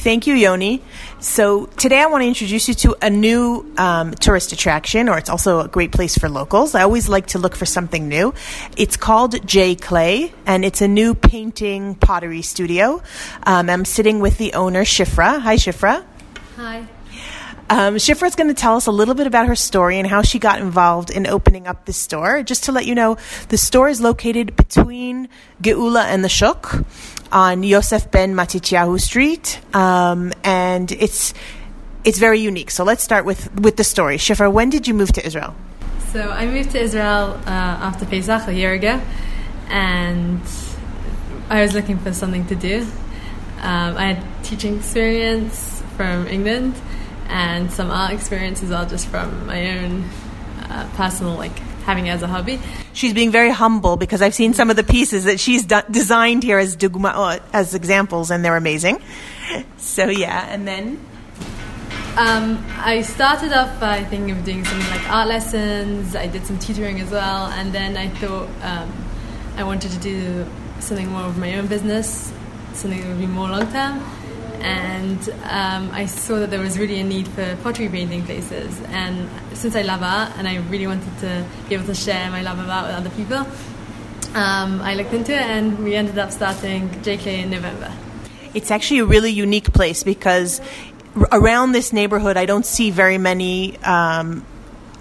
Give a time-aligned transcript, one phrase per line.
[0.00, 0.82] Thank you, Yoni.
[1.18, 5.28] So today I want to introduce you to a new um, tourist attraction, or it's
[5.28, 6.74] also a great place for locals.
[6.74, 8.32] I always like to look for something new.
[8.78, 13.02] It's called J Clay, and it's a new painting pottery studio.
[13.42, 15.38] Um, I'm sitting with the owner, Shifra.
[15.38, 16.02] Hi, Shifra.
[16.56, 16.86] Hi.
[17.70, 20.22] Um, Shifra is going to tell us a little bit about her story and how
[20.22, 22.42] she got involved in opening up this store.
[22.42, 23.16] Just to let you know,
[23.48, 25.28] the store is located between
[25.62, 26.84] Geula and the Shuk
[27.30, 31.32] on Yosef Ben Matityahu Street, um, and it's
[32.02, 32.72] it's very unique.
[32.72, 34.16] So let's start with with the story.
[34.16, 35.54] Shifra, when did you move to Israel?
[36.12, 39.00] So I moved to Israel uh, after Pesach a year ago,
[39.68, 40.40] and
[41.48, 42.80] I was looking for something to do.
[43.60, 46.74] Um, I had teaching experience from England
[47.30, 50.04] and some art experience as well, just from my own
[50.68, 52.60] uh, personal like having it as a hobby.
[52.92, 56.42] She's being very humble because I've seen some of the pieces that she's d- designed
[56.42, 59.00] here as dugma as examples, and they're amazing.
[59.78, 61.04] So yeah, and then.
[62.16, 66.16] Um, I started off by thinking of doing something like art lessons.
[66.16, 68.92] I did some tutoring as well, and then I thought um,
[69.56, 70.44] I wanted to do
[70.80, 72.32] something more of my own business,
[72.72, 74.04] something that would be more long term
[74.60, 78.80] and um, I saw that there was really a need for pottery painting places.
[78.88, 82.42] And since I love art and I really wanted to be able to share my
[82.42, 83.38] love of art with other people,
[84.34, 87.92] um, I looked into it and we ended up starting JK in November.
[88.54, 90.60] It's actually a really unique place because
[91.32, 94.44] around this neighborhood, I don't see very many um,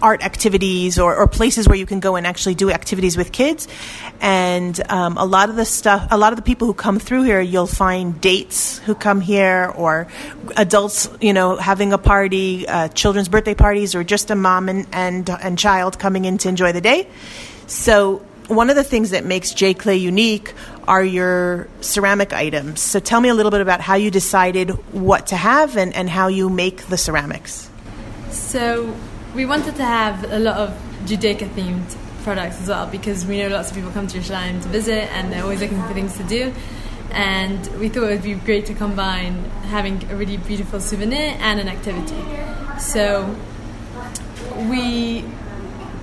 [0.02, 3.68] art activities or, or, places where you can go and actually do activities with kids.
[4.20, 7.24] And um, a lot of the stuff, a lot of the people who come through
[7.24, 10.08] here, you'll find dates who come here or
[10.58, 14.88] adults, you know, having a party, uh, children's birthday parties, or just a mom and,
[14.92, 17.08] and, and child coming in to enjoy the day.
[17.68, 20.54] So one of the things that makes J Clay unique
[20.88, 22.82] are your ceramic items.
[22.82, 26.10] So tell me a little bit about how you decided what to have and, and
[26.10, 27.70] how you make the ceramics.
[28.32, 28.96] So
[29.40, 30.70] we wanted to have a lot of
[31.06, 34.68] Judaica themed products as well because we know lots of people come to Yerushalayim to
[34.68, 36.54] visit and they're always looking for things to do.
[37.12, 41.58] And we thought it would be great to combine having a really beautiful souvenir and
[41.58, 42.22] an activity.
[42.80, 43.34] So
[44.70, 45.24] we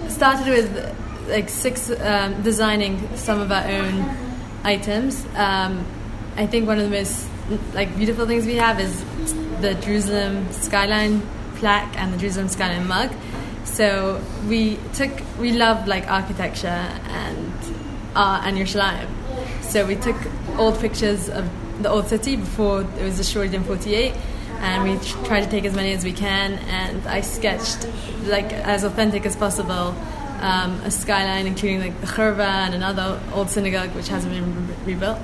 [0.08, 4.16] started with like six um, designing some of our own
[4.64, 5.26] items.
[5.34, 5.84] Um,
[6.36, 7.28] I think one of the most
[7.74, 9.04] like beautiful things we have is
[9.60, 11.20] the Jerusalem skyline
[11.56, 13.10] plaque and the Jerusalem skyline mug.
[13.64, 17.52] So we took we love like architecture and
[18.14, 19.08] art and Yerushalayim.
[19.62, 20.16] So we took
[20.58, 21.50] old pictures of
[21.82, 24.14] the old city before it was destroyed in 48
[24.60, 27.86] and we tried to take as many as we can and I sketched
[28.24, 29.94] like as authentic as possible
[30.40, 34.94] um, a skyline including like the Churva and another old synagogue which hasn't been re-
[34.94, 35.18] rebuilt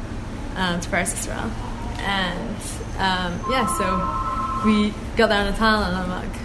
[0.57, 1.51] um, Tiferes Yisrael
[2.01, 2.57] and
[2.99, 6.43] um, yeah so we got there on a tile and a mug.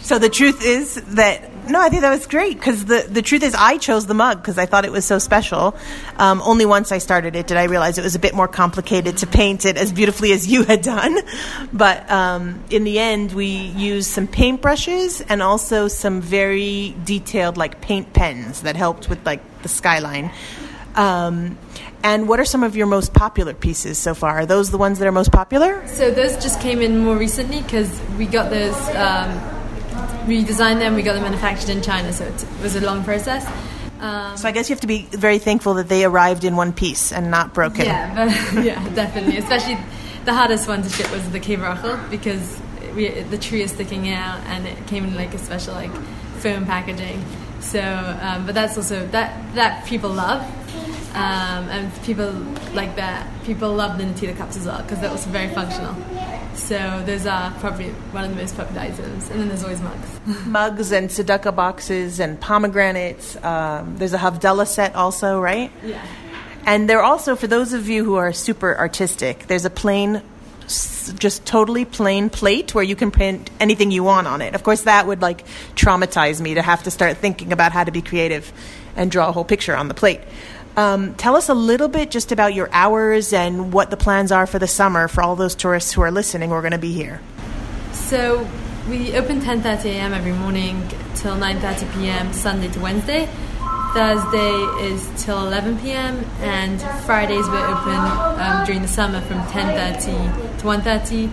[0.00, 3.44] So the truth is that no, I think that was great because the, the truth
[3.44, 5.76] is I chose the mug because I thought it was so special.
[6.16, 9.18] Um, only once I started it did I realize it was a bit more complicated
[9.18, 11.18] to paint it as beautifully as you had done.
[11.72, 17.80] But um, in the end, we used some paintbrushes and also some very detailed like
[17.80, 20.30] paint pens that helped with like the skyline.
[20.94, 21.58] Um,
[22.02, 24.40] and what are some of your most popular pieces so far?
[24.40, 25.86] Are those the ones that are most popular?
[25.88, 30.94] So those just came in more recently because we got those, um, we designed them,
[30.94, 33.46] we got them manufactured in China, so it was a long process.
[34.00, 36.72] Um, so I guess you have to be very thankful that they arrived in one
[36.72, 37.84] piece and not broken.
[37.84, 39.36] Yeah, but, yeah, definitely.
[39.36, 39.78] Especially
[40.24, 42.60] the hardest one to ship was the Kever Rachel because
[42.96, 45.92] we, the tree is sticking out and it came in like a special like
[46.40, 47.24] foam packaging.
[47.62, 50.42] So, um, but that's also that that people love.
[51.14, 52.32] Um, and people
[52.72, 53.28] like that.
[53.44, 55.94] People love the Natila cups as well because they're also very functional.
[56.54, 59.28] So those are probably one of the most popular items.
[59.28, 60.20] And then there's always mugs.
[60.46, 63.36] mugs and tzedakah boxes and pomegranates.
[63.44, 65.70] Um, there's a Havdalah set also, right?
[65.84, 66.02] Yeah.
[66.64, 70.22] And there also, for those of you who are super artistic, there's a plain
[71.18, 74.54] just totally plain plate where you can print anything you want on it.
[74.54, 75.44] Of course, that would like
[75.74, 78.52] traumatize me to have to start thinking about how to be creative
[78.96, 80.20] and draw a whole picture on the plate.
[80.76, 84.46] Um, tell us a little bit just about your hours and what the plans are
[84.46, 86.92] for the summer for all those tourists who are listening who are going to be
[86.92, 87.20] here.
[87.92, 88.48] So
[88.88, 90.14] we open 10:30 a.m.
[90.14, 92.32] every morning till 9:30 p.m.
[92.32, 93.28] Sunday to Wednesday.
[93.92, 94.54] Thursday
[94.86, 96.24] is till 11 p.m.
[96.40, 97.98] and Fridays we're open
[98.40, 101.30] um, during the summer from 10:30 to 1:30.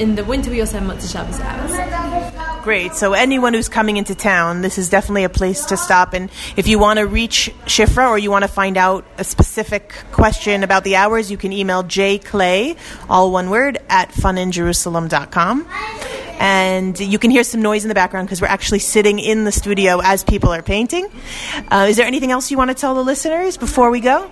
[0.00, 2.64] in the winter, we also have Motzei Shabbos hours.
[2.64, 2.94] Great.
[2.94, 6.14] So anyone who's coming into town, this is definitely a place to stop.
[6.14, 9.94] And if you want to reach Shifra or you want to find out a specific
[10.10, 12.76] question about the hours, you can email jclay,
[13.08, 15.66] all one word, at funinjerusalem.com.
[16.40, 19.52] And you can hear some noise in the background because we're actually sitting in the
[19.52, 21.06] studio as people are painting.
[21.68, 24.30] Uh, is there anything else you want to tell the listeners before we go?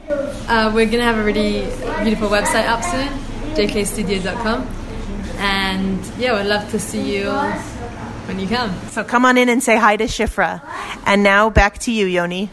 [0.49, 1.61] Uh, we're going to have a really
[2.03, 3.09] beautiful website up soon,
[3.55, 4.67] jkstudio.com.
[5.37, 7.31] And yeah, we'd love to see you
[8.29, 8.75] when you come.
[8.91, 10.63] So come on in and say hi to Shifra.
[11.05, 12.47] And now back to you, Yoni.